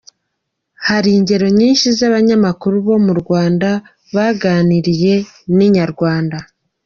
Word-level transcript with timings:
Hari 0.87 1.09
ingero 1.17 1.47
nyinshi 1.59 1.85
z’abanyamakuru 1.97 2.75
bo 2.85 2.97
mu 3.05 3.13
Rwanda 3.21 3.69
baganiriye 4.15 5.13
na 5.55 5.61
Inyarwanda. 5.67 6.37